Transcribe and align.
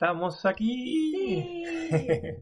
estamos 0.00 0.46
aquí. 0.46 1.64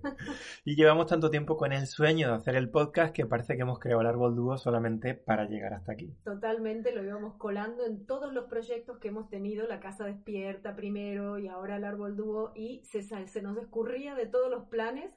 y 0.67 0.77
llevamos 0.77 1.07
tanto 1.07 1.31
tiempo 1.31 1.57
con 1.57 1.73
el 1.73 1.87
sueño 1.87 2.29
de 2.29 2.35
hacer 2.35 2.55
el 2.55 2.69
podcast 2.69 3.15
que 3.15 3.25
parece 3.25 3.57
que 3.57 3.63
hemos 3.63 3.79
creado 3.79 4.03
el 4.03 4.07
árbol 4.09 4.37
dúo 4.37 4.59
solamente 4.59 5.15
para 5.15 5.47
llegar 5.47 5.73
hasta 5.73 5.93
aquí. 5.93 6.15
Totalmente, 6.23 6.95
lo 6.95 7.03
íbamos 7.03 7.37
colando 7.39 7.87
en 7.87 8.05
todos 8.05 8.35
los 8.35 8.45
proyectos 8.45 8.99
que 8.99 9.09
hemos 9.09 9.31
tenido, 9.31 9.67
la 9.67 9.81
casa 9.81 10.05
despierta 10.05 10.77
primero 10.77 11.39
y 11.39 11.49
ahora 11.49 11.77
el 11.77 11.85
árbol 11.85 12.15
dúo, 12.15 12.53
y 12.55 12.83
se, 12.85 13.01
se 13.03 13.41
nos 13.43 13.57
escurría 13.57 14.15
de 14.15 14.27
todos 14.27 14.51
los 14.51 14.65
planes, 14.65 15.11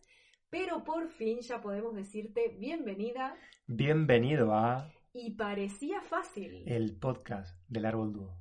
pero 0.49 0.85
por 0.85 1.09
fin 1.09 1.41
ya 1.41 1.59
podemos 1.59 1.93
decirte 1.93 2.55
bienvenida. 2.57 3.35
Bienvenido 3.67 4.53
a... 4.53 4.89
Y 5.11 5.31
parecía 5.31 5.99
fácil. 5.99 6.63
El 6.65 6.95
podcast 6.95 7.57
del 7.67 7.85
árbol 7.85 8.13
dúo. 8.13 8.39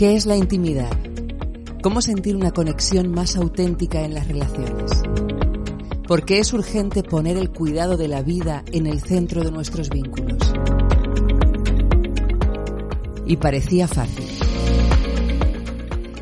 ¿Qué 0.00 0.16
es 0.16 0.24
la 0.24 0.34
intimidad? 0.34 0.90
¿Cómo 1.82 2.00
sentir 2.00 2.34
una 2.34 2.52
conexión 2.52 3.10
más 3.10 3.36
auténtica 3.36 4.00
en 4.00 4.14
las 4.14 4.26
relaciones? 4.26 5.02
¿Por 6.08 6.24
qué 6.24 6.38
es 6.38 6.54
urgente 6.54 7.02
poner 7.02 7.36
el 7.36 7.50
cuidado 7.50 7.98
de 7.98 8.08
la 8.08 8.22
vida 8.22 8.64
en 8.72 8.86
el 8.86 9.02
centro 9.02 9.44
de 9.44 9.50
nuestros 9.50 9.90
vínculos? 9.90 10.54
Y 13.26 13.36
parecía 13.36 13.86
fácil. 13.88 14.24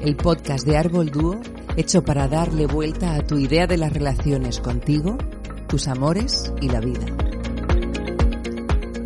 El 0.02 0.16
podcast 0.16 0.66
de 0.66 0.76
Árbol 0.76 1.10
Dúo 1.10 1.40
hecho 1.76 2.02
para 2.02 2.26
darle 2.26 2.66
vuelta 2.66 3.14
a 3.14 3.24
tu 3.24 3.38
idea 3.38 3.68
de 3.68 3.76
las 3.76 3.92
relaciones 3.92 4.58
contigo, 4.58 5.16
tus 5.68 5.86
amores 5.86 6.52
y 6.60 6.68
la 6.68 6.80
vida. 6.80 7.06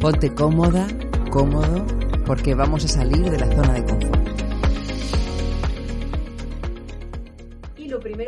Ponte 0.01 0.33
cómoda, 0.33 0.89
cómodo, 1.31 1.85
porque 2.25 2.55
vamos 2.55 2.87
a 2.87 2.89
salir 2.89 3.31
de 3.31 3.39
la 3.39 3.55
zona 3.55 3.75
de 3.75 3.85
confort. 3.85 4.12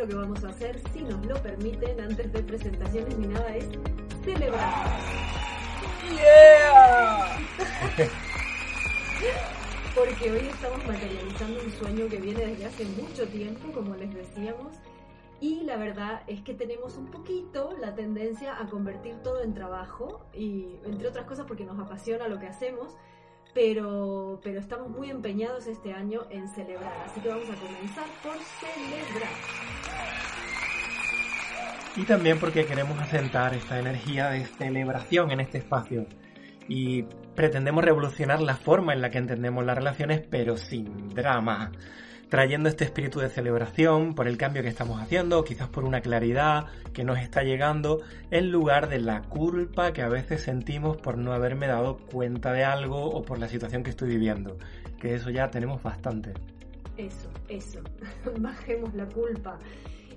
Primero 0.05 0.09
que 0.09 0.15
vamos 0.15 0.45
a 0.45 0.49
hacer, 0.49 0.81
si 0.93 1.03
nos 1.03 1.25
lo 1.27 1.35
permiten, 1.43 2.01
antes 2.01 2.33
de 2.33 2.43
presentaciones 2.43 3.17
ni 3.19 3.29
nada, 3.29 3.57
es 3.57 3.67
celebrar. 4.25 5.01
¡Yeah! 6.13 7.39
Porque 9.95 10.33
hoy 10.33 10.49
estamos 10.49 10.85
materializando 10.87 11.63
un 11.63 11.71
sueño 11.73 12.09
que 12.09 12.19
viene 12.19 12.47
desde 12.47 12.67
hace 12.67 12.85
mucho 12.85 13.29
tiempo, 13.29 13.73
como 13.73 13.95
les 13.95 14.13
decíamos, 14.13 14.75
y 15.41 15.63
la 15.63 15.77
verdad 15.77 16.23
es 16.27 16.43
que 16.43 16.53
tenemos 16.55 16.97
un 16.97 17.07
poquito 17.07 17.75
la 17.81 17.95
tendencia 17.95 18.61
a 18.61 18.67
convertir 18.67 19.23
todo 19.23 19.43
en 19.43 19.55
trabajo, 19.55 20.27
y 20.35 20.77
entre 20.85 21.09
otras 21.09 21.27
cosas 21.27 21.47
porque 21.47 21.65
nos 21.65 21.79
apasiona 21.79 22.29
lo 22.29 22.39
que 22.39 22.49
hacemos, 22.49 22.97
pero, 23.55 24.41
pero 24.43 24.59
estamos 24.59 24.91
muy 24.91 25.11
empeñados 25.11 25.67
este 25.67 25.93
año 25.93 26.23
en 26.31 26.49
celebrar. 26.49 26.93
Así 27.07 27.21
que 27.21 27.29
vamos 27.29 27.49
a 27.49 27.55
comenzar 27.55 28.07
por 28.23 28.37
celebrar. 28.61 29.31
Y 31.97 32.03
también 32.03 32.41
porque 32.41 32.67
queremos 32.67 32.99
asentar 32.99 33.55
esta 33.55 33.79
energía 33.79 34.31
de 34.31 34.45
celebración 34.45 35.31
en 35.31 35.41
este 35.41 35.59
espacio. 35.59 36.07
Y 36.69 37.05
pretendemos 37.37 37.85
revolucionar 37.85 38.41
la 38.43 38.57
forma 38.57 38.93
en 38.93 39.01
la 39.01 39.11
que 39.11 39.19
entendemos 39.19 39.65
las 39.65 39.77
relaciones, 39.77 40.23
pero 40.29 40.57
sin 40.57 41.11
drama 41.11 41.71
trayendo 42.29 42.69
este 42.69 42.85
espíritu 42.85 43.21
de 43.21 43.29
celebración 43.29 44.15
por 44.15 44.29
el 44.29 44.37
cambio 44.37 44.63
que 44.63 44.69
estamos 44.69 45.01
haciendo, 45.01 45.45
quizás 45.45 45.69
por 45.69 45.85
una 45.85 46.01
claridad 46.01 46.67
que 46.93 47.05
nos 47.05 47.19
está 47.19 47.43
llegando, 47.43 48.01
en 48.31 48.51
lugar 48.51 48.89
de 48.89 49.01
la 49.01 49.23
culpa 49.23 49.93
que 49.93 50.03
a 50.03 50.09
veces 50.09 50.43
sentimos 50.43 50.97
por 50.97 51.19
no 51.19 51.33
haberme 51.33 51.67
dado 51.67 51.99
cuenta 51.99 52.53
de 52.53 52.65
algo 52.65 53.05
o 53.05 53.23
por 53.23 53.39
la 53.39 53.49
situación 53.49 53.83
que 53.83 53.91
estoy 53.91 54.09
viviendo, 54.09 54.59
que 55.01 55.15
eso 55.15 55.31
ya 55.31 55.51
tenemos 55.51 55.83
bastante. 55.83 56.33
Eso, 56.97 57.31
eso, 57.49 57.81
bajemos 58.39 58.95
la 58.95 59.07
culpa. 59.07 59.59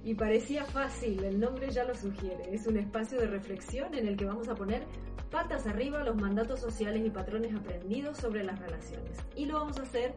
Y 0.04 0.14
parecía 0.14 0.64
fácil, 0.64 1.24
el 1.24 1.40
nombre 1.40 1.70
ya 1.70 1.84
lo 1.84 1.94
sugiere, 1.94 2.54
es 2.54 2.66
un 2.68 2.78
espacio 2.78 3.20
de 3.20 3.28
reflexión 3.28 3.94
en 3.94 4.08
el 4.08 4.16
que 4.16 4.26
vamos 4.26 4.48
a 4.48 4.56
poner 4.56 4.84
patas 5.30 5.68
arriba 5.68 6.04
los 6.04 6.16
mandatos 6.16 6.62
sociales 6.62 7.06
y 7.06 7.10
patrones 7.10 7.54
aprendidos 7.54 8.18
sobre 8.18 8.44
las 8.44 8.58
relaciones. 8.60 9.18
Y 9.36 9.46
lo 9.46 9.56
vamos 9.56 9.78
a 9.80 9.82
hacer 9.82 10.14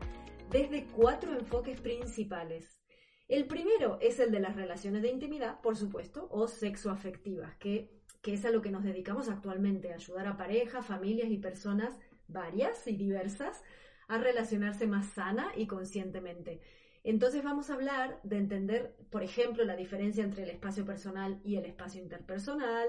desde 0.50 0.84
cuatro 0.87 1.33
enfoques 1.33 1.81
principales. 1.81 2.81
El 3.28 3.47
primero 3.47 3.99
es 4.00 4.19
el 4.19 4.33
de 4.33 4.41
las 4.41 4.56
relaciones 4.56 5.03
de 5.03 5.11
intimidad, 5.11 5.61
por 5.61 5.77
supuesto, 5.77 6.27
o 6.31 6.49
sexoafectivas, 6.49 7.56
que, 7.56 7.91
que 8.22 8.34
es 8.34 8.44
a 8.44 8.50
lo 8.50 8.61
que 8.61 8.72
nos 8.72 8.83
dedicamos 8.83 9.28
actualmente, 9.28 9.93
ayudar 9.93 10.27
a 10.27 10.37
parejas, 10.37 10.84
familias 10.84 11.31
y 11.31 11.38
personas 11.38 11.97
varias 12.27 12.87
y 12.88 12.97
diversas 12.97 13.62
a 14.09 14.19
relacionarse 14.19 14.88
más 14.88 15.06
sana 15.06 15.53
y 15.56 15.69
conscientemente. 15.69 16.61
Entonces 17.05 17.44
vamos 17.44 17.71
a 17.71 17.75
hablar 17.75 18.21
de 18.25 18.38
entender, 18.38 18.97
por 19.11 19.22
ejemplo, 19.22 19.65
la 19.65 19.77
diferencia 19.77 20.25
entre 20.25 20.43
el 20.43 20.50
espacio 20.50 20.84
personal 20.84 21.41
y 21.44 21.56
el 21.56 21.65
espacio 21.65 22.03
interpersonal, 22.03 22.88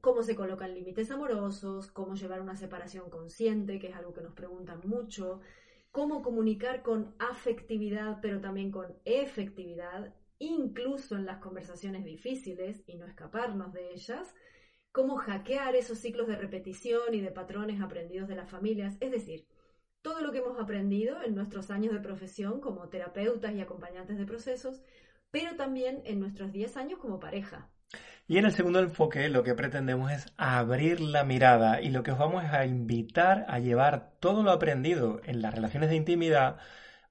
cómo 0.00 0.24
se 0.24 0.34
colocan 0.34 0.74
límites 0.74 1.10
amorosos, 1.12 1.86
cómo 1.92 2.16
llevar 2.16 2.40
una 2.40 2.56
separación 2.56 3.08
consciente, 3.08 3.78
que 3.78 3.88
es 3.88 3.96
algo 3.96 4.12
que 4.12 4.22
nos 4.22 4.34
preguntan 4.34 4.80
mucho, 4.84 5.40
cómo 5.90 6.22
comunicar 6.22 6.82
con 6.82 7.14
afectividad, 7.18 8.18
pero 8.22 8.40
también 8.40 8.70
con 8.70 8.96
efectividad, 9.04 10.14
incluso 10.38 11.16
en 11.16 11.26
las 11.26 11.38
conversaciones 11.38 12.04
difíciles 12.04 12.82
y 12.86 12.96
no 12.96 13.06
escaparnos 13.06 13.72
de 13.72 13.92
ellas, 13.92 14.34
cómo 14.92 15.16
hackear 15.16 15.76
esos 15.76 15.98
ciclos 15.98 16.26
de 16.26 16.36
repetición 16.36 17.14
y 17.14 17.20
de 17.20 17.30
patrones 17.30 17.80
aprendidos 17.80 18.28
de 18.28 18.36
las 18.36 18.48
familias, 18.48 18.96
es 19.00 19.10
decir, 19.10 19.46
todo 20.02 20.22
lo 20.22 20.32
que 20.32 20.38
hemos 20.38 20.58
aprendido 20.58 21.22
en 21.22 21.34
nuestros 21.34 21.70
años 21.70 21.92
de 21.92 22.00
profesión 22.00 22.60
como 22.60 22.88
terapeutas 22.88 23.54
y 23.54 23.60
acompañantes 23.60 24.16
de 24.16 24.26
procesos, 24.26 24.82
pero 25.30 25.56
también 25.56 26.02
en 26.04 26.20
nuestros 26.20 26.52
10 26.52 26.76
años 26.76 26.98
como 26.98 27.20
pareja. 27.20 27.70
Y 28.26 28.38
en 28.38 28.44
el 28.44 28.52
segundo 28.52 28.78
enfoque 28.78 29.28
lo 29.28 29.42
que 29.42 29.54
pretendemos 29.54 30.12
es 30.12 30.32
abrir 30.36 31.00
la 31.00 31.24
mirada 31.24 31.80
y 31.80 31.90
lo 31.90 32.04
que 32.04 32.12
os 32.12 32.18
vamos 32.18 32.44
a 32.44 32.64
invitar 32.64 33.44
a 33.48 33.58
llevar 33.58 34.12
todo 34.20 34.44
lo 34.44 34.52
aprendido 34.52 35.20
en 35.24 35.42
las 35.42 35.52
relaciones 35.52 35.90
de 35.90 35.96
intimidad 35.96 36.58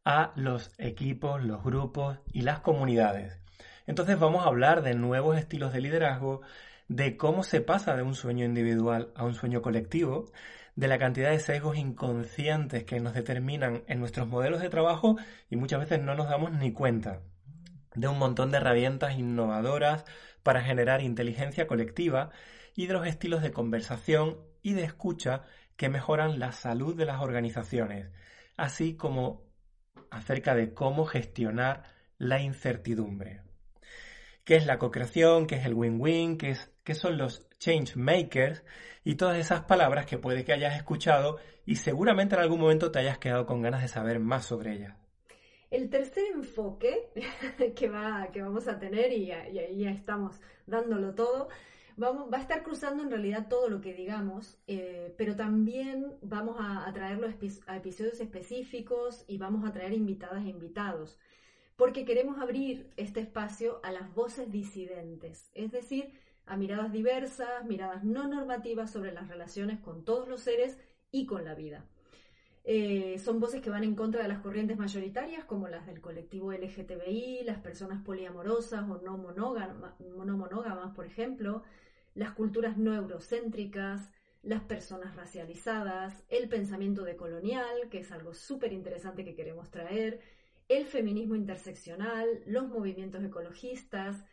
a 0.05 0.31
los 0.35 0.71
equipos, 0.77 1.43
los 1.43 1.61
grupos 1.61 2.19
y 2.31 2.43
las 2.43 2.61
comunidades. 2.61 3.37
Entonces 3.85 4.17
vamos 4.17 4.45
a 4.45 4.47
hablar 4.47 4.81
de 4.81 4.93
nuevos 4.93 5.37
estilos 5.37 5.73
de 5.73 5.81
liderazgo, 5.81 6.41
de 6.87 7.17
cómo 7.17 7.43
se 7.43 7.59
pasa 7.59 7.95
de 7.95 8.03
un 8.03 8.15
sueño 8.15 8.45
individual 8.45 9.11
a 9.15 9.25
un 9.25 9.33
sueño 9.33 9.61
colectivo, 9.61 10.31
de 10.75 10.87
la 10.87 10.97
cantidad 10.97 11.31
de 11.31 11.39
sesgos 11.39 11.77
inconscientes 11.77 12.85
que 12.85 13.01
nos 13.01 13.13
determinan 13.13 13.83
en 13.87 13.99
nuestros 13.99 14.27
modelos 14.29 14.61
de 14.61 14.69
trabajo 14.69 15.17
y 15.49 15.57
muchas 15.57 15.81
veces 15.81 16.01
no 16.01 16.15
nos 16.15 16.29
damos 16.29 16.53
ni 16.53 16.71
cuenta, 16.71 17.19
de 17.95 18.07
un 18.07 18.17
montón 18.17 18.51
de 18.51 18.57
herramientas 18.57 19.17
innovadoras 19.17 20.05
para 20.49 20.63
generar 20.63 21.03
inteligencia 21.03 21.67
colectiva 21.67 22.31
y 22.75 22.87
de 22.87 22.93
los 22.93 23.05
estilos 23.05 23.43
de 23.43 23.51
conversación 23.51 24.39
y 24.63 24.73
de 24.73 24.83
escucha 24.83 25.43
que 25.75 25.89
mejoran 25.89 26.39
la 26.39 26.53
salud 26.53 26.95
de 26.95 27.05
las 27.05 27.21
organizaciones, 27.21 28.09
así 28.57 28.95
como 28.95 29.43
acerca 30.09 30.55
de 30.55 30.73
cómo 30.73 31.05
gestionar 31.05 31.83
la 32.17 32.41
incertidumbre. 32.41 33.43
¿Qué 34.43 34.55
es 34.55 34.65
la 34.65 34.79
co-creación? 34.79 35.45
¿Qué 35.45 35.57
es 35.57 35.67
el 35.67 35.75
win-win? 35.75 36.39
¿Qué, 36.39 36.57
¿Qué 36.83 36.95
son 36.95 37.19
los 37.19 37.47
change 37.59 37.95
makers? 37.95 38.63
Y 39.03 39.17
todas 39.17 39.37
esas 39.37 39.65
palabras 39.65 40.07
que 40.07 40.17
puede 40.17 40.45
que 40.45 40.53
hayas 40.53 40.75
escuchado 40.75 41.37
y 41.67 41.75
seguramente 41.75 42.33
en 42.33 42.41
algún 42.41 42.59
momento 42.59 42.91
te 42.91 42.97
hayas 42.97 43.19
quedado 43.19 43.45
con 43.45 43.61
ganas 43.61 43.83
de 43.83 43.87
saber 43.87 44.19
más 44.19 44.45
sobre 44.45 44.73
ellas. 44.73 44.97
El 45.71 45.89
tercer 45.89 46.25
enfoque 46.33 47.09
que, 47.75 47.89
va, 47.89 48.29
que 48.31 48.41
vamos 48.41 48.67
a 48.67 48.79
tener, 48.79 49.13
y, 49.13 49.31
ahí 49.31 49.77
ya 49.77 49.91
estamos 49.91 50.41
dándolo 50.65 51.13
todo, 51.13 51.49
vamos, 51.95 52.31
va 52.31 52.37
a 52.37 52.41
estar 52.41 52.63
cruzando 52.63 53.03
en 53.03 53.11
realidad 53.11 53.47
todo 53.49 53.69
lo 53.69 53.79
que 53.79 53.93
digamos, 53.93 54.57
eh, 54.65 55.13
pero 55.17 55.35
también 55.35 56.17
vamos 56.21 56.57
a, 56.59 56.91
traerlo 56.93 57.27
a 57.67 57.77
episodios 57.77 58.19
específicos 58.19 59.25
y 59.27 59.37
vamos 59.37 59.67
a 59.67 59.71
traer 59.71 59.93
invitadas 59.93 60.43
e 60.43 60.49
invitados, 60.49 61.19
porque 61.75 62.03
queremos 62.03 62.39
abrir 62.39 62.89
este 62.97 63.19
espacio 63.19 63.79
a 63.83 63.91
las 63.91 64.13
voces 64.15 64.51
disidentes, 64.51 65.51
es 65.53 65.71
decir, 65.71 66.13
a 66.47 66.57
miradas 66.57 66.91
diversas, 66.91 67.63
miradas 67.65 68.03
no 68.03 68.27
normativas 68.27 68.89
sobre 68.89 69.11
las 69.11 69.27
relaciones 69.27 69.79
con 69.79 70.03
todos 70.03 70.27
los 70.27 70.41
seres 70.41 70.79
y 71.11 71.27
con 71.27 71.45
la 71.45 71.53
vida. 71.53 71.85
Eh, 72.71 73.17
son 73.17 73.39
voces 73.39 73.63
que 73.63 73.71
van 73.71 73.83
en 73.83 73.95
contra 73.95 74.21
de 74.21 74.27
las 74.27 74.41
corrientes 74.41 74.77
mayoritarias, 74.77 75.43
como 75.43 75.67
las 75.67 75.87
del 75.87 76.01
colectivo 76.01 76.53
LGTBI, 76.53 77.41
las 77.43 77.57
personas 77.57 78.03
poliamorosas 78.03 78.87
o 78.87 79.01
no 79.01 79.17
monógamas, 79.17 80.93
por 80.95 81.07
ejemplo, 81.07 81.63
las 82.13 82.33
culturas 82.33 82.77
no 82.77 82.93
eurocéntricas, 82.93 84.11
las 84.43 84.61
personas 84.61 85.15
racializadas, 85.15 86.21
el 86.29 86.47
pensamiento 86.47 87.05
decolonial, 87.05 87.89
que 87.89 88.01
es 88.01 88.11
algo 88.11 88.35
súper 88.35 88.71
interesante 88.71 89.25
que 89.25 89.33
queremos 89.33 89.71
traer, 89.71 90.19
el 90.67 90.85
feminismo 90.85 91.33
interseccional, 91.33 92.43
los 92.45 92.67
movimientos 92.67 93.23
ecologistas, 93.23 94.23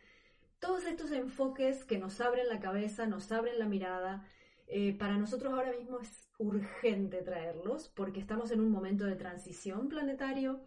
todos 0.59 0.85
estos 0.85 1.11
enfoques 1.11 1.83
que 1.85 1.97
nos 1.97 2.21
abren 2.21 2.49
la 2.49 2.59
cabeza, 2.59 3.07
nos 3.07 3.31
abren 3.31 3.57
la 3.57 3.65
mirada, 3.65 4.27
eh, 4.67 4.95
para 4.95 5.17
nosotros 5.17 5.53
ahora 5.53 5.71
mismo 5.71 5.99
es 5.99 6.26
urgente 6.37 7.21
traerlos 7.21 7.89
porque 7.89 8.19
estamos 8.19 8.51
en 8.51 8.61
un 8.61 8.71
momento 8.71 9.05
de 9.05 9.15
transición 9.15 9.89
planetario 9.89 10.61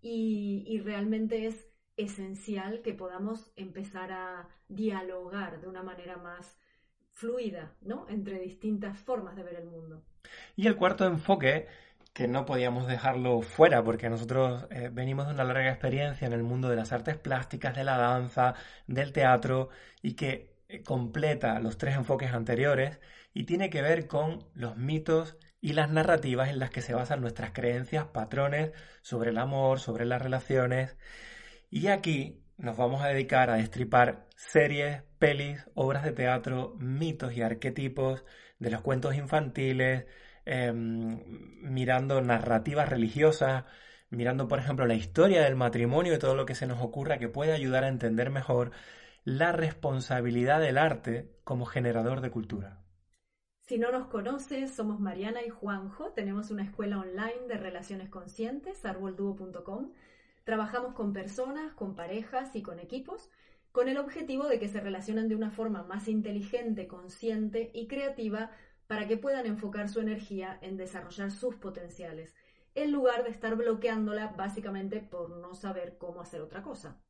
y, 0.00 0.80
realmente 0.84 1.46
es 1.46 1.68
esencial 1.96 2.82
que 2.82 2.92
podamos 2.92 3.52
empezar 3.54 4.10
a 4.10 4.48
dialogar 4.68 5.60
de 5.60 5.68
una 5.68 5.84
manera 5.84 6.16
más 6.16 6.58
fluida, 7.12 7.72
¿no? 7.82 8.06
Entre 8.08 8.40
distintas 8.40 8.98
formas 8.98 9.36
de 9.36 9.44
ver 9.44 9.56
el 9.56 9.66
mundo. 9.66 10.02
Y 10.56 10.66
el 10.66 10.76
cuarto 10.76 11.06
enfoque, 11.06 11.68
que 12.12 12.26
no 12.26 12.44
podíamos 12.46 12.88
dejarlo 12.88 13.42
fuera, 13.42 13.84
porque 13.84 14.10
nosotros 14.10 14.66
eh, 14.70 14.90
venimos 14.92 15.28
de 15.28 15.34
una 15.34 15.44
larga 15.44 15.70
experiencia 15.70 16.26
en 16.26 16.32
el 16.32 16.42
mundo 16.42 16.68
de 16.68 16.76
las 16.76 16.92
artes 16.92 17.16
plásticas, 17.16 17.76
de 17.76 17.84
la 17.84 17.96
danza, 17.96 18.54
del 18.88 19.12
teatro, 19.12 19.68
y 20.02 20.14
que 20.14 20.56
eh, 20.68 20.82
completa 20.82 21.60
los 21.60 21.78
tres 21.78 21.94
enfoques 21.94 22.32
anteriores, 22.32 22.98
y 23.34 23.44
tiene 23.44 23.70
que 23.70 23.82
ver 23.82 24.06
con 24.06 24.44
los 24.54 24.76
mitos 24.76 25.36
y 25.60 25.74
las 25.74 25.90
narrativas 25.90 26.50
en 26.50 26.58
las 26.58 26.70
que 26.70 26.82
se 26.82 26.94
basan 26.94 27.20
nuestras 27.20 27.52
creencias, 27.52 28.06
patrones 28.06 28.72
sobre 29.02 29.30
el 29.30 29.38
amor, 29.38 29.80
sobre 29.80 30.04
las 30.04 30.20
relaciones. 30.20 30.96
Y 31.70 31.86
aquí 31.86 32.42
nos 32.58 32.76
vamos 32.76 33.02
a 33.02 33.08
dedicar 33.08 33.50
a 33.50 33.56
destripar 33.56 34.26
series, 34.36 35.02
pelis, 35.18 35.64
obras 35.74 36.04
de 36.04 36.12
teatro, 36.12 36.74
mitos 36.78 37.32
y 37.36 37.42
arquetipos 37.42 38.24
de 38.58 38.70
los 38.70 38.82
cuentos 38.82 39.14
infantiles, 39.14 40.06
em, 40.44 41.20
mirando 41.62 42.20
narrativas 42.20 42.88
religiosas, 42.88 43.64
mirando, 44.10 44.48
por 44.48 44.58
ejemplo, 44.58 44.86
la 44.86 44.94
historia 44.94 45.42
del 45.42 45.56
matrimonio 45.56 46.14
y 46.14 46.18
todo 46.18 46.34
lo 46.34 46.46
que 46.46 46.54
se 46.54 46.66
nos 46.66 46.82
ocurra 46.82 47.18
que 47.18 47.28
puede 47.28 47.52
ayudar 47.52 47.84
a 47.84 47.88
entender 47.88 48.30
mejor 48.30 48.72
la 49.24 49.52
responsabilidad 49.52 50.60
del 50.60 50.78
arte 50.78 51.30
como 51.44 51.66
generador 51.66 52.20
de 52.20 52.30
cultura. 52.30 52.81
Si 53.66 53.78
no 53.78 53.90
nos 53.90 54.06
conoces, 54.08 54.72
somos 54.72 55.00
Mariana 55.00 55.42
y 55.42 55.48
Juanjo. 55.48 56.12
Tenemos 56.12 56.50
una 56.50 56.64
escuela 56.64 56.98
online 56.98 57.46
de 57.48 57.56
relaciones 57.56 58.10
conscientes, 58.10 58.84
arbolduo.com. 58.84 59.92
Trabajamos 60.44 60.94
con 60.94 61.12
personas, 61.12 61.72
con 61.72 61.94
parejas 61.94 62.54
y 62.54 62.62
con 62.62 62.78
equipos 62.78 63.30
con 63.72 63.88
el 63.88 63.96
objetivo 63.98 64.46
de 64.48 64.58
que 64.58 64.68
se 64.68 64.80
relacionen 64.80 65.28
de 65.28 65.34
una 65.34 65.50
forma 65.50 65.82
más 65.82 66.06
inteligente, 66.06 66.86
consciente 66.86 67.70
y 67.72 67.88
creativa 67.88 68.50
para 68.86 69.08
que 69.08 69.16
puedan 69.16 69.46
enfocar 69.46 69.88
su 69.88 70.00
energía 70.00 70.58
en 70.60 70.76
desarrollar 70.76 71.30
sus 71.30 71.56
potenciales, 71.56 72.36
en 72.74 72.92
lugar 72.92 73.24
de 73.24 73.30
estar 73.30 73.56
bloqueándola 73.56 74.28
básicamente 74.36 75.00
por 75.00 75.30
no 75.30 75.54
saber 75.54 75.96
cómo 75.96 76.20
hacer 76.20 76.42
otra 76.42 76.62
cosa. 76.62 77.00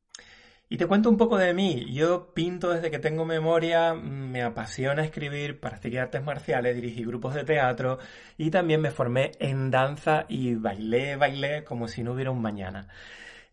Y 0.69 0.77
te 0.77 0.87
cuento 0.87 1.09
un 1.09 1.17
poco 1.17 1.37
de 1.37 1.53
mí. 1.53 1.93
Yo 1.93 2.33
pinto 2.33 2.71
desde 2.71 2.89
que 2.89 2.99
tengo 2.99 3.25
memoria, 3.25 3.93
me 3.93 4.41
apasiona 4.41 5.03
escribir, 5.03 5.59
practiqué 5.59 5.99
artes 5.99 6.23
marciales, 6.23 6.75
dirigí 6.75 7.03
grupos 7.05 7.35
de 7.35 7.43
teatro 7.43 7.99
y 8.37 8.49
también 8.49 8.81
me 8.81 8.91
formé 8.91 9.31
en 9.39 9.69
danza 9.69 10.25
y 10.29 10.55
bailé, 10.55 11.15
bailé 11.15 11.63
como 11.63 11.87
si 11.87 12.03
no 12.03 12.13
hubiera 12.13 12.31
un 12.31 12.41
mañana. 12.41 12.87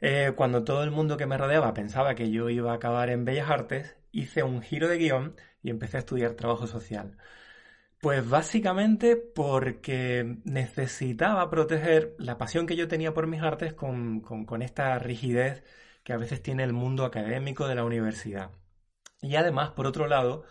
Eh, 0.01 0.33
cuando 0.37 0.65
todo 0.65 0.83
el 0.83 0.91
mundo 0.91 1.17
que 1.17 1.27
me 1.27 1.37
rodeaba 1.37 1.75
pensaba 1.75 2.15
que 2.15 2.31
yo 2.31 2.49
iba 2.49 2.73
a 2.73 2.77
acabar 2.77 3.11
en 3.11 3.25
Bellas 3.25 3.51
Artes, 3.51 3.97
hice 4.13 4.43
un 4.43 4.63
giro 4.63 4.89
de 4.89 4.99
guion 4.99 5.37
y 5.63 5.71
empecé 5.71 5.99
a 5.99 6.01
estudiar 6.01 6.35
trabajo 6.35 6.67
social. 6.67 7.17
Pues 8.01 8.29
básicamente 8.29 9.17
porque 9.17 10.39
necesitaba 10.45 11.51
proteger 11.51 12.15
la 12.19 12.39
pasión 12.39 12.67
que 12.67 12.77
yo 12.77 12.89
tenía 12.89 13.13
por 13.13 13.27
mis 13.27 13.43
artes 13.43 13.75
con, 13.75 14.21
con 14.21 14.63
esta 14.63 14.99
rigidez 14.99 15.63
que 16.05 16.13
a 16.13 16.17
veces 16.17 16.43
tiene 16.43 16.65
el 16.65 16.73
mundo 16.73 17.05
académico 17.05 17.69
de 17.69 17.75
la 17.75 17.85
universidad. 17.85 18.51
Y 19.23 19.37
además, 19.37 19.71
por 19.71 19.87
otro 19.87 20.07
lado, 20.09 20.45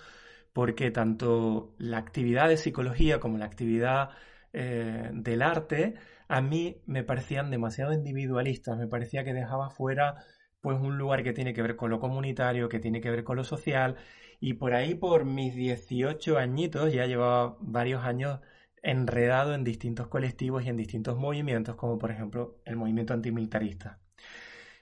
porque 0.54 0.92
tanto 0.92 1.74
la 1.78 1.98
actividad 1.98 2.50
de 2.50 2.58
psicología 2.58 3.20
como 3.20 3.38
la 3.38 3.46
actividad 3.46 4.12
eh, 4.54 5.10
del 5.14 5.42
arte 5.42 5.96
a 6.28 6.42
mí 6.42 6.82
me 6.86 7.04
parecían 7.04 7.52
demasiado 7.52 7.94
individualistas, 7.94 8.78
me 8.78 8.88
parecía 8.88 9.24
que 9.24 9.34
dejaba 9.34 9.70
fuera 9.72 10.24
pues 10.62 10.80
un 10.80 10.98
lugar 10.98 11.24
que 11.24 11.34
tiene 11.34 11.54
que 11.54 11.62
ver 11.62 11.76
con 11.76 11.90
lo 11.90 12.00
comunitario, 12.00 12.70
que 12.70 12.80
tiene 12.80 13.02
que 13.02 13.10
ver 13.10 13.24
con 13.24 13.38
lo 13.38 13.44
social 13.44 13.96
y 14.40 14.54
por 14.54 14.74
ahí 14.74 14.96
por 14.96 15.26
mis 15.26 15.56
18 15.56 16.38
añitos 16.38 16.94
ya 16.94 17.06
llevaba 17.06 17.58
varios 17.62 18.04
años 18.06 18.42
enredado 18.84 19.54
en 19.54 19.64
distintos 19.64 20.08
colectivos 20.08 20.64
y 20.66 20.70
en 20.70 20.78
distintos 20.78 21.18
movimientos 21.18 21.76
como 21.76 21.98
por 21.98 22.12
ejemplo 22.12 22.60
el 22.66 22.76
movimiento 22.76 23.14
antimilitarista. 23.14 24.00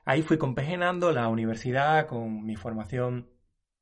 Ahí 0.08 0.22
fui 0.22 0.38
compaginando 0.38 1.12
la 1.12 1.28
universidad 1.28 2.08
con 2.08 2.46
mi 2.46 2.56
formación 2.56 3.30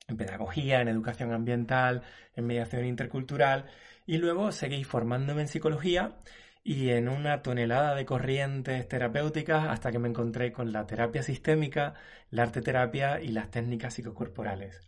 en 0.07 0.17
pedagogía, 0.17 0.81
en 0.81 0.87
educación 0.87 1.31
ambiental, 1.31 2.01
en 2.33 2.47
mediación 2.47 2.83
intercultural 2.83 3.65
y 4.07 4.17
luego 4.17 4.51
seguí 4.51 4.83
formándome 4.83 5.43
en 5.43 5.47
psicología 5.47 6.17
y 6.63 6.89
en 6.89 7.09
una 7.09 7.43
tonelada 7.43 7.93
de 7.93 8.07
corrientes 8.07 8.87
terapéuticas 8.87 9.67
hasta 9.67 9.91
que 9.91 9.99
me 9.99 10.09
encontré 10.09 10.51
con 10.51 10.71
la 10.71 10.87
terapia 10.87 11.21
sistémica, 11.21 11.93
la 12.31 12.41
arteterapia 12.41 13.21
y 13.21 13.27
las 13.27 13.51
técnicas 13.51 13.93
psicocorporales. 13.93 14.81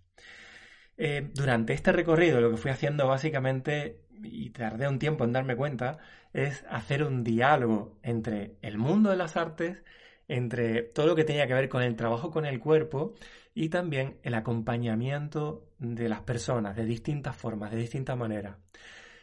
Eh, 0.97 1.29
durante 1.35 1.73
este 1.73 1.91
recorrido 1.91 2.41
lo 2.41 2.49
que 2.49 2.57
fui 2.57 2.71
haciendo 2.71 3.07
básicamente, 3.07 4.07
y 4.23 4.49
tardé 4.49 4.87
un 4.87 4.97
tiempo 4.97 5.23
en 5.23 5.33
darme 5.33 5.55
cuenta, 5.55 5.99
es 6.33 6.65
hacer 6.67 7.03
un 7.03 7.23
diálogo 7.23 7.99
entre 8.01 8.57
el 8.63 8.79
mundo 8.79 9.11
de 9.11 9.17
las 9.17 9.37
artes, 9.37 9.83
entre 10.27 10.83
todo 10.83 11.07
lo 11.07 11.15
que 11.15 11.23
tenía 11.23 11.47
que 11.47 11.53
ver 11.53 11.69
con 11.69 11.83
el 11.83 11.95
trabajo 11.95 12.31
con 12.31 12.45
el 12.45 12.59
cuerpo 12.59 13.15
y 13.53 13.69
también 13.69 14.19
el 14.23 14.33
acompañamiento 14.33 15.69
de 15.79 16.09
las 16.09 16.21
personas 16.21 16.75
de 16.75 16.85
distintas 16.85 17.35
formas, 17.35 17.71
de 17.71 17.77
distintas 17.77 18.17
maneras. 18.17 18.57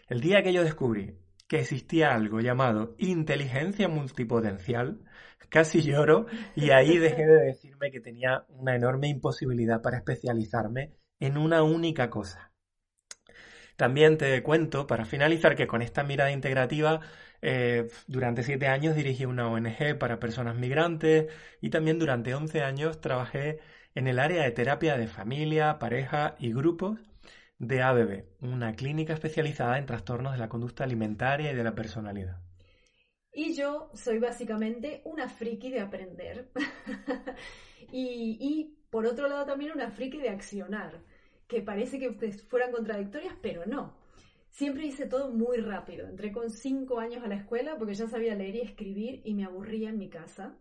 El 0.08 0.20
día 0.20 0.42
que 0.42 0.52
yo 0.52 0.62
descubrí 0.64 1.16
que 1.46 1.60
existía 1.60 2.14
algo 2.14 2.40
llamado 2.40 2.94
inteligencia 2.98 3.88
multipotencial, 3.88 5.00
casi 5.50 5.82
lloro 5.82 6.26
y 6.56 6.70
ahí 6.70 6.98
dejé 6.98 7.26
de 7.26 7.44
decirme 7.44 7.90
que 7.90 8.00
tenía 8.00 8.44
una 8.48 8.74
enorme 8.74 9.08
imposibilidad 9.08 9.82
para 9.82 9.98
especializarme 9.98 10.94
en 11.20 11.36
una 11.36 11.62
única 11.62 12.10
cosa. 12.10 12.53
También 13.76 14.18
te 14.18 14.42
cuento, 14.42 14.86
para 14.86 15.04
finalizar, 15.04 15.56
que 15.56 15.66
con 15.66 15.82
esta 15.82 16.04
mirada 16.04 16.30
integrativa, 16.30 17.00
eh, 17.42 17.88
durante 18.06 18.42
siete 18.42 18.68
años 18.68 18.96
dirigí 18.96 19.24
una 19.26 19.48
ONG 19.48 19.98
para 19.98 20.20
personas 20.20 20.56
migrantes 20.56 21.26
y 21.60 21.70
también 21.70 21.98
durante 21.98 22.34
once 22.34 22.62
años 22.62 23.00
trabajé 23.00 23.58
en 23.94 24.06
el 24.06 24.18
área 24.18 24.44
de 24.44 24.50
terapia 24.52 24.96
de 24.96 25.08
familia, 25.08 25.78
pareja 25.78 26.36
y 26.38 26.52
grupos 26.52 27.00
de 27.58 27.82
ABB, 27.82 28.24
una 28.40 28.74
clínica 28.74 29.12
especializada 29.12 29.78
en 29.78 29.86
trastornos 29.86 30.32
de 30.32 30.38
la 30.38 30.48
conducta 30.48 30.84
alimentaria 30.84 31.52
y 31.52 31.54
de 31.54 31.64
la 31.64 31.74
personalidad. 31.74 32.40
Y 33.32 33.54
yo 33.54 33.90
soy 33.94 34.18
básicamente 34.18 35.02
una 35.04 35.28
friki 35.28 35.70
de 35.70 35.80
aprender. 35.80 36.50
y, 37.92 38.38
y, 38.40 38.78
por 38.90 39.06
otro 39.06 39.28
lado 39.28 39.44
también 39.44 39.72
una 39.72 39.90
friki 39.90 40.18
de 40.18 40.30
accionar, 40.30 41.00
que 41.48 41.62
parece 41.62 41.98
que 41.98 42.12
fueran 42.48 42.72
contradictorias, 42.72 43.34
pero 43.42 43.66
no. 43.66 43.94
Siempre 44.50 44.86
hice 44.86 45.06
todo 45.06 45.30
muy 45.30 45.58
rápido. 45.58 46.06
Entré 46.06 46.30
con 46.30 46.50
cinco 46.50 47.00
años 47.00 47.24
a 47.24 47.28
la 47.28 47.34
escuela 47.34 47.76
porque 47.76 47.94
ya 47.94 48.06
sabía 48.06 48.34
leer 48.34 48.56
y 48.56 48.60
escribir 48.60 49.20
y 49.24 49.34
me 49.34 49.44
aburría 49.44 49.90
en 49.90 49.98
mi 49.98 50.08
casa. 50.08 50.56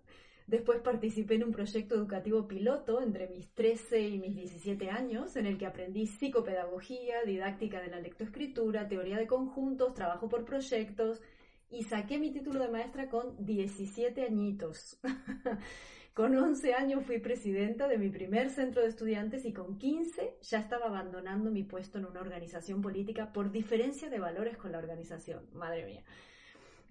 Después 0.47 0.81
participé 0.81 1.35
en 1.35 1.45
un 1.45 1.51
proyecto 1.51 1.95
educativo 1.95 2.47
piloto 2.47 3.01
entre 3.01 3.29
mis 3.29 3.49
13 3.53 4.01
y 4.01 4.19
mis 4.19 4.35
17 4.35 4.89
años, 4.89 5.35
en 5.37 5.45
el 5.45 5.57
que 5.57 5.65
aprendí 5.65 6.05
psicopedagogía, 6.05 7.23
didáctica 7.23 7.81
de 7.81 7.87
la 7.87 7.99
lectoescritura, 7.99 8.87
teoría 8.87 9.17
de 9.17 9.27
conjuntos, 9.27 9.93
trabajo 9.93 10.27
por 10.27 10.43
proyectos 10.43 11.21
y 11.69 11.83
saqué 11.83 12.19
mi 12.19 12.31
título 12.31 12.59
de 12.59 12.69
maestra 12.69 13.09
con 13.09 13.45
17 13.45 14.23
añitos. 14.23 14.99
con 16.13 16.35
11 16.35 16.73
años 16.73 17.05
fui 17.05 17.19
presidenta 17.19 17.87
de 17.87 17.97
mi 17.97 18.09
primer 18.09 18.49
centro 18.49 18.81
de 18.81 18.89
estudiantes 18.89 19.45
y 19.45 19.53
con 19.53 19.77
15 19.77 20.37
ya 20.41 20.59
estaba 20.59 20.85
abandonando 20.85 21.51
mi 21.51 21.63
puesto 21.63 21.97
en 21.97 22.05
una 22.05 22.21
organización 22.21 22.81
política 22.81 23.33
por 23.33 23.51
diferencia 23.51 24.09
de 24.09 24.19
valores 24.19 24.57
con 24.57 24.71
la 24.71 24.77
organización. 24.77 25.47
Madre 25.53 25.85
mía. 25.85 26.03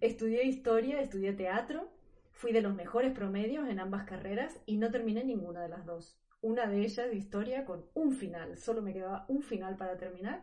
Estudié 0.01 0.45
historia, 0.45 1.01
estudié 1.01 1.33
teatro 1.33 1.89
Fui 2.43 2.53
de 2.53 2.61
los 2.61 2.75
mejores 2.75 3.13
promedios 3.13 3.69
en 3.69 3.79
ambas 3.79 4.05
carreras 4.05 4.59
y 4.67 4.77
no 4.77 4.91
terminé 4.91 5.23
ninguna 5.23 5.63
de 5.63 5.69
las 5.69 5.87
dos. 5.87 6.19
una 6.41 6.67
de 6.67 6.81
ellas 6.81 7.09
de 7.09 7.15
historia 7.15 7.65
con 7.65 7.85
un 7.95 8.11
final, 8.17 8.59
solo 8.59 8.83
me 8.83 8.93
quedaba 8.93 9.27
un 9.29 9.43
final 9.43 9.77
para 9.77 9.97
terminar, 9.97 10.43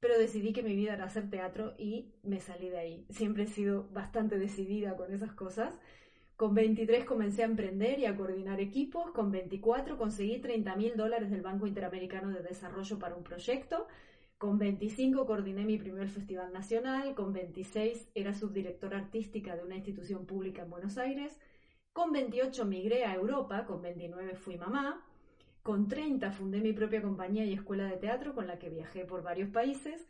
pero 0.00 0.18
decidí 0.18 0.52
que 0.52 0.62
mi 0.62 0.76
vida 0.76 0.92
era 0.92 1.04
hacer 1.06 1.30
teatro 1.30 1.74
y 1.78 2.12
me 2.22 2.40
salí 2.40 2.68
de 2.68 2.78
ahí. 2.78 3.06
Siempre 3.08 3.44
he 3.44 3.46
sido 3.46 3.88
bastante 3.88 4.38
decidida 4.38 4.96
con 4.96 5.14
esas 5.14 5.32
cosas. 5.32 5.72
Con 6.40 6.54
23 6.54 7.04
comencé 7.04 7.42
a 7.42 7.44
emprender 7.44 7.98
y 7.98 8.06
a 8.06 8.16
coordinar 8.16 8.60
equipos. 8.60 9.10
Con 9.10 9.30
24 9.30 9.98
conseguí 9.98 10.38
30 10.38 10.74
mil 10.74 10.96
dólares 10.96 11.30
del 11.30 11.42
Banco 11.42 11.66
Interamericano 11.66 12.30
de 12.30 12.40
Desarrollo 12.40 12.98
para 12.98 13.14
un 13.14 13.22
proyecto. 13.22 13.86
Con 14.38 14.56
25 14.58 15.26
coordiné 15.26 15.66
mi 15.66 15.76
primer 15.76 16.08
festival 16.08 16.50
nacional. 16.50 17.14
Con 17.14 17.34
26 17.34 18.08
era 18.14 18.32
subdirectora 18.32 18.96
artística 18.96 19.54
de 19.54 19.64
una 19.64 19.76
institución 19.76 20.24
pública 20.24 20.62
en 20.62 20.70
Buenos 20.70 20.96
Aires. 20.96 21.38
Con 21.92 22.10
28 22.10 22.64
migré 22.64 23.04
a 23.04 23.14
Europa. 23.14 23.66
Con 23.66 23.82
29 23.82 24.34
fui 24.34 24.56
mamá. 24.56 25.04
Con 25.62 25.88
30 25.88 26.32
fundé 26.32 26.62
mi 26.62 26.72
propia 26.72 27.02
compañía 27.02 27.44
y 27.44 27.52
escuela 27.52 27.84
de 27.84 27.98
teatro 27.98 28.34
con 28.34 28.46
la 28.46 28.58
que 28.58 28.70
viajé 28.70 29.04
por 29.04 29.22
varios 29.22 29.50
países. 29.50 30.06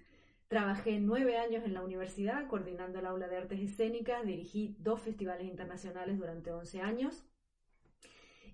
Trabajé 0.51 0.99
nueve 0.99 1.39
años 1.39 1.63
en 1.65 1.75
la 1.75 1.81
universidad 1.81 2.49
coordinando 2.49 2.99
el 2.99 3.07
aula 3.07 3.29
de 3.29 3.37
artes 3.37 3.61
escénicas, 3.61 4.27
dirigí 4.27 4.75
dos 4.81 5.01
festivales 5.01 5.47
internacionales 5.47 6.19
durante 6.19 6.51
11 6.51 6.81
años. 6.81 7.23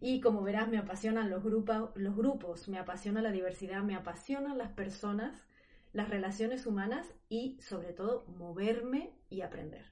Y 0.03 0.21
como 0.21 0.43
verás, 0.43 0.69
me 0.69 0.77
apasionan 0.77 1.31
los, 1.31 1.43
los 1.43 2.15
grupos, 2.15 2.69
me 2.69 2.79
apasiona 2.79 3.23
la 3.23 3.31
diversidad, 3.33 3.83
me 3.83 3.95
apasionan 3.95 4.59
las 4.59 4.73
personas, 4.73 5.47
las 5.95 6.11
relaciones 6.11 6.67
humanas 6.67 7.07
y 7.31 7.59
sobre 7.63 7.95
todo 7.95 8.27
moverme 8.27 9.15
y 9.31 9.41
aprender. 9.41 9.87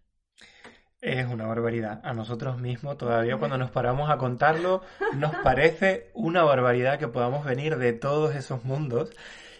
Es 1.00 1.26
una 1.26 1.46
barbaridad. 1.46 2.02
A 2.04 2.12
nosotros 2.12 2.60
mismos 2.60 2.98
todavía 2.98 3.36
cuando 3.38 3.56
nos 3.56 3.70
paramos 3.70 4.10
a 4.10 4.18
contarlo 4.18 4.82
nos 5.16 5.34
parece 5.36 6.10
una 6.12 6.42
barbaridad 6.42 6.98
que 6.98 7.08
podamos 7.08 7.46
venir 7.46 7.78
de 7.78 7.94
todos 7.94 8.34
esos 8.34 8.62
mundos 8.62 9.10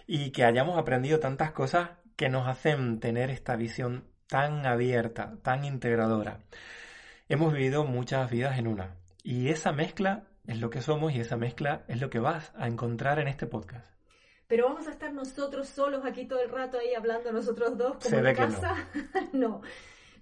y 0.05 0.29
que 0.29 0.43
hayamos 0.43 0.77
aprendido 0.77 1.19
tantas 1.19 1.51
cosas 1.51 1.89
que 2.15 2.29
nos 2.29 2.47
hacen 2.47 2.99
tener 2.99 3.29
esta 3.29 3.55
visión 3.55 4.05
tan 4.27 4.65
abierta, 4.65 5.37
tan 5.43 5.65
integradora. 5.65 6.39
Hemos 7.29 7.53
vivido 7.53 7.85
muchas 7.85 8.29
vidas 8.29 8.57
en 8.57 8.67
una 8.67 8.95
y 9.23 9.49
esa 9.49 9.71
mezcla 9.71 10.23
es 10.47 10.59
lo 10.59 10.69
que 10.69 10.81
somos 10.81 11.13
y 11.13 11.19
esa 11.19 11.37
mezcla 11.37 11.83
es 11.87 11.99
lo 11.99 12.09
que 12.09 12.19
vas 12.19 12.51
a 12.55 12.67
encontrar 12.67 13.19
en 13.19 13.27
este 13.27 13.47
podcast. 13.47 13.87
Pero 14.47 14.67
vamos 14.67 14.87
a 14.87 14.91
estar 14.91 15.11
nosotros 15.11 15.67
solos 15.67 16.05
aquí 16.05 16.25
todo 16.25 16.39
el 16.41 16.49
rato 16.49 16.77
ahí 16.77 16.93
hablando 16.93 17.31
nosotros 17.31 17.77
dos 17.77 17.97
como 18.03 18.17
en 18.17 18.35
casa. 18.35 18.87
no. 19.33 19.61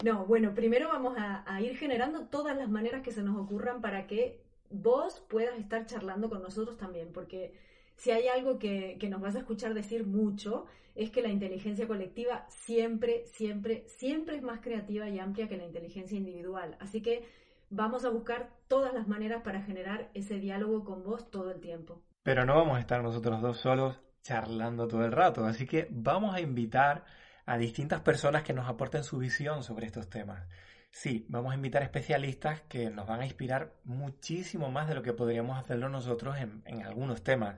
no. 0.03 0.25
bueno, 0.25 0.53
primero 0.53 0.87
vamos 0.87 1.17
a, 1.17 1.43
a 1.45 1.61
ir 1.61 1.75
generando 1.77 2.27
todas 2.27 2.55
las 2.55 2.69
maneras 2.69 3.01
que 3.01 3.11
se 3.11 3.21
nos 3.21 3.37
ocurran 3.37 3.81
para 3.81 4.07
que 4.07 4.41
vos 4.69 5.21
puedas 5.29 5.59
estar 5.59 5.85
charlando 5.85 6.29
con 6.29 6.41
nosotros 6.41 6.77
también, 6.77 7.11
porque 7.13 7.53
si 7.95 8.11
hay 8.11 8.27
algo 8.27 8.59
que, 8.59 8.97
nos 9.09 9.21
vas 9.21 9.35
a 9.35 9.39
escuchar 9.39 9.73
decir 9.73 10.05
mucho, 10.05 10.65
es 10.95 11.11
que 11.11 11.21
la 11.21 11.29
inteligencia 11.29 11.87
colectiva 11.87 12.45
siempre, 12.49 13.25
siempre, 13.27 13.83
siempre 13.87 14.35
es 14.37 14.43
más 14.43 14.61
creativa 14.61 15.09
y 15.09 15.19
amplia 15.19 15.47
que 15.47 15.57
la 15.57 15.65
inteligencia 15.65 16.17
individual. 16.17 16.77
Así 16.79 17.01
que 17.01 17.23
vamos 17.69 18.05
a 18.05 18.09
buscar 18.09 18.49
todas 18.67 18.93
las 18.93 19.07
maneras 19.07 19.41
para 19.43 19.61
generar 19.61 20.09
ese 20.13 20.39
diálogo 20.39 20.83
con 20.83 21.03
vos 21.03 21.31
todo 21.31 21.51
el 21.51 21.59
tiempo. 21.59 22.01
Pero 22.23 22.45
no 22.45 22.55
vamos 22.55 22.77
a 22.77 22.79
estar 22.79 23.01
nosotros 23.01 23.41
dos 23.41 23.57
solos 23.57 23.99
charlando 24.21 24.87
todo 24.87 25.03
el 25.03 25.11
rato, 25.11 25.45
así 25.45 25.65
que 25.65 25.87
vamos 25.91 26.33
a 26.33 26.39
invitar 26.39 27.03
a 27.45 27.57
distintas 27.57 28.01
personas 28.01 28.43
que 28.43 28.53
nos 28.53 28.69
aporten 28.69 29.03
su 29.03 29.17
visión 29.17 29.63
sobre 29.63 29.85
estos 29.85 30.09
temas. 30.09 30.47
Sí, 30.91 31.25
vamos 31.27 31.51
a 31.51 31.55
invitar 31.55 31.81
especialistas 31.83 32.61
que 32.61 32.89
nos 32.89 33.07
van 33.07 33.21
a 33.21 33.25
inspirar 33.25 33.73
muchísimo 33.83 34.69
más 34.69 34.87
de 34.87 34.95
lo 34.95 35.01
que 35.01 35.11
podríamos 35.11 35.57
hacerlo 35.57 35.89
nosotros 35.89 36.37
en, 36.37 36.83
algunos 36.83 37.23
temas. 37.23 37.57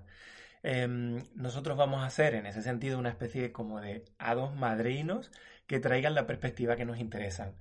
Em, 0.68 1.22
nosotros 1.36 1.78
vamos 1.78 2.02
a 2.02 2.08
hacer 2.08 2.34
en 2.34 2.48
ese 2.48 2.64
sentido 2.64 2.98
una 2.98 3.10
especie 3.10 3.52
como 3.52 3.82
de 3.82 4.04
hados 4.18 4.56
madrinos 4.56 5.32
que 5.68 5.80
traigan 5.80 6.16
la 6.16 6.26
perspectiva 6.26 6.76
que 6.76 6.86
nos 6.86 6.98
interesan 6.98 7.56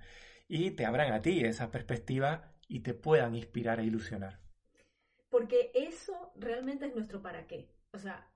y 0.49 0.71
te 0.71 0.87
abran 0.87 1.13
a 1.13 1.21
ti 1.21 1.45
esa 1.45 1.71
perspectiva 1.71 2.55
y 2.67 2.81
te 2.81 2.95
puedan 2.95 3.35
inspirar 3.35 3.79
e 3.79 3.85
ilusionar. 3.85 4.41
Porque 5.29 5.71
eso 5.75 6.33
realmente 6.37 6.87
es 6.87 6.95
nuestro 6.95 7.21
para 7.21 7.47
qué. 7.47 7.69
O 7.93 7.99
sea, 7.99 8.27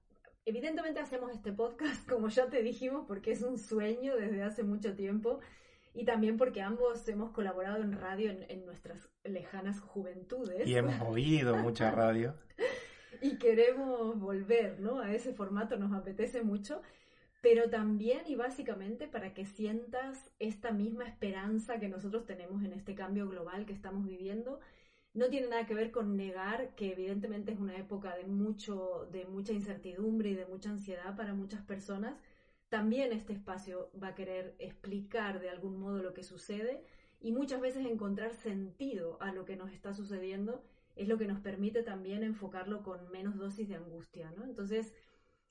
evidentemente 0.44 1.00
hacemos 1.00 1.32
este 1.32 1.50
podcast, 1.50 2.06
como 2.10 2.28
ya 2.28 2.50
te 2.50 2.62
dijimos, 2.62 3.06
porque 3.08 3.32
es 3.32 3.40
un 3.40 3.56
sueño 3.56 4.16
desde 4.16 4.42
hace 4.42 4.64
mucho 4.64 4.94
tiempo 4.94 5.40
y 5.94 6.04
también 6.04 6.36
porque 6.36 6.60
ambos 6.60 7.08
hemos 7.08 7.30
colaborado 7.30 7.82
en 7.82 7.92
radio 7.92 8.30
en, 8.30 8.66
nuestras 8.66 9.08
lejanas 9.24 9.80
juventudes. 9.80 10.68
Y 10.68 10.76
hemos 10.76 11.00
oído 11.08 11.56
mucha 11.56 11.90
radio. 11.90 12.34
Y 13.20 13.36
queremos 13.36 14.18
volver 14.18 14.80
¿no? 14.80 15.00
a 15.00 15.14
ese 15.14 15.32
formato, 15.32 15.76
nos 15.76 15.92
apetece 15.92 16.42
mucho, 16.42 16.82
pero 17.40 17.70
también 17.70 18.22
y 18.26 18.34
básicamente 18.34 19.06
para 19.06 19.34
que 19.34 19.46
sientas 19.46 20.30
esta 20.38 20.72
misma 20.72 21.06
esperanza 21.06 21.78
que 21.78 21.88
nosotros 21.88 22.26
tenemos 22.26 22.64
en 22.64 22.72
este 22.72 22.94
cambio 22.94 23.28
global 23.28 23.66
que 23.66 23.72
estamos 23.72 24.06
viviendo. 24.06 24.60
No 25.14 25.28
tiene 25.28 25.48
nada 25.48 25.66
que 25.66 25.74
ver 25.74 25.90
con 25.90 26.16
negar 26.16 26.74
que 26.74 26.92
evidentemente 26.92 27.52
es 27.52 27.58
una 27.58 27.76
época 27.76 28.16
de, 28.16 28.24
mucho, 28.24 29.08
de 29.12 29.24
mucha 29.24 29.52
incertidumbre 29.52 30.30
y 30.30 30.34
de 30.34 30.46
mucha 30.46 30.70
ansiedad 30.70 31.16
para 31.16 31.34
muchas 31.34 31.62
personas, 31.62 32.14
también 32.68 33.12
este 33.12 33.32
espacio 33.32 33.90
va 34.00 34.08
a 34.08 34.14
querer 34.14 34.54
explicar 34.58 35.40
de 35.40 35.48
algún 35.48 35.78
modo 35.78 36.02
lo 36.02 36.12
que 36.12 36.22
sucede 36.22 36.84
y 37.20 37.32
muchas 37.32 37.60
veces 37.60 37.86
encontrar 37.86 38.34
sentido 38.34 39.16
a 39.20 39.32
lo 39.32 39.44
que 39.44 39.56
nos 39.56 39.72
está 39.72 39.94
sucediendo 39.94 40.62
es 40.98 41.08
lo 41.08 41.16
que 41.16 41.26
nos 41.26 41.40
permite 41.40 41.82
también 41.82 42.22
enfocarlo 42.22 42.82
con 42.82 43.08
menos 43.10 43.36
dosis 43.36 43.68
de 43.68 43.76
angustia, 43.76 44.32
¿no? 44.36 44.44
Entonces, 44.44 44.92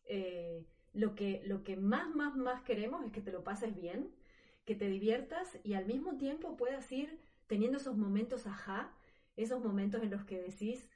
eh, 0.05 0.65
lo, 0.93 1.15
que, 1.15 1.41
lo 1.45 1.63
que 1.63 1.77
más, 1.77 2.13
más, 2.13 2.35
más 2.35 2.61
queremos 2.61 3.05
es 3.05 3.11
que 3.11 3.21
te 3.21 3.31
lo 3.31 3.43
pases 3.43 3.75
bien, 3.75 4.13
que 4.65 4.75
te 4.75 4.89
diviertas 4.89 5.57
y 5.63 5.73
al 5.73 5.85
mismo 5.85 6.17
tiempo 6.17 6.57
puedas 6.57 6.91
ir 6.91 7.19
teniendo 7.47 7.77
esos 7.77 7.97
momentos 7.97 8.45
ajá, 8.45 8.93
esos 9.37 9.63
momentos 9.63 10.03
en 10.03 10.11
los 10.11 10.25
que 10.25 10.41
decís, 10.41 10.89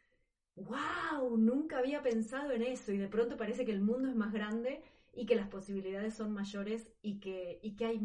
wow, 0.56 1.38
nunca 1.38 1.78
había 1.78 2.02
pensado 2.02 2.52
en 2.52 2.64
eso 2.64 2.92
y 2.92 2.98
de 2.98 3.08
pronto 3.08 3.38
parece 3.38 3.66
que 3.66 3.72
el 3.72 3.82
mundo 3.82 4.10
es 4.10 4.16
más 4.16 4.34
grande 4.34 4.82
y 5.14 5.26
que 5.26 5.36
las 5.36 5.48
posibilidades 5.48 6.14
son 6.14 6.34
mayores 6.34 6.90
y 7.02 7.20
que, 7.20 7.60
y 7.62 7.76
que 7.76 7.86
hay 7.86 8.02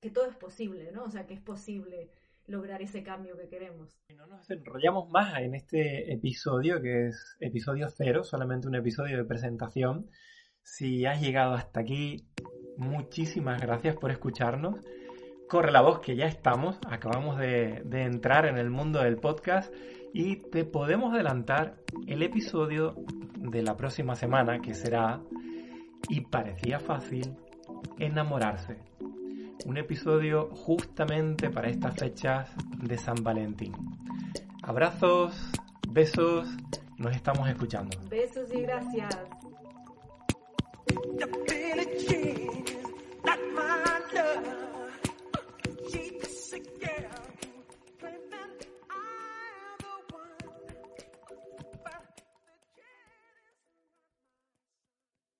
que 0.00 0.10
todo 0.10 0.26
es 0.26 0.36
posible, 0.36 0.92
¿no? 0.92 1.04
O 1.04 1.10
sea, 1.10 1.26
que 1.26 1.34
es 1.34 1.40
posible 1.40 2.10
lograr 2.50 2.82
ese 2.82 3.02
cambio 3.02 3.36
que 3.36 3.48
queremos. 3.48 3.96
No 4.16 4.26
nos 4.26 4.50
enrollamos 4.50 5.08
más 5.10 5.38
en 5.38 5.54
este 5.54 6.12
episodio, 6.12 6.82
que 6.82 7.06
es 7.06 7.36
episodio 7.40 7.88
cero, 7.88 8.24
solamente 8.24 8.68
un 8.68 8.74
episodio 8.74 9.16
de 9.16 9.24
presentación. 9.24 10.10
Si 10.62 11.06
has 11.06 11.20
llegado 11.20 11.54
hasta 11.54 11.80
aquí, 11.80 12.26
muchísimas 12.76 13.60
gracias 13.60 13.96
por 13.96 14.10
escucharnos. 14.10 14.84
Corre 15.48 15.72
la 15.72 15.80
voz 15.80 16.00
que 16.00 16.16
ya 16.16 16.26
estamos, 16.26 16.78
acabamos 16.86 17.38
de, 17.38 17.82
de 17.84 18.02
entrar 18.02 18.46
en 18.46 18.58
el 18.58 18.70
mundo 18.70 19.00
del 19.02 19.16
podcast 19.16 19.72
y 20.12 20.36
te 20.50 20.64
podemos 20.64 21.14
adelantar 21.14 21.76
el 22.06 22.22
episodio 22.22 22.94
de 23.36 23.62
la 23.62 23.76
próxima 23.76 24.14
semana, 24.14 24.60
que 24.60 24.74
será 24.74 25.20
y 26.08 26.20
parecía 26.22 26.80
fácil 26.80 27.36
enamorarse 27.98 28.89
un 29.66 29.76
episodio 29.76 30.50
justamente 30.54 31.50
para 31.50 31.68
estas 31.68 31.94
fechas 31.96 32.48
de 32.82 32.96
San 32.98 33.22
Valentín. 33.22 33.72
Abrazos, 34.62 35.34
besos, 35.88 36.48
nos 36.98 37.14
estamos 37.14 37.48
escuchando. 37.48 37.96
Besos 38.08 38.52
y 38.52 38.62
gracias. 38.62 39.16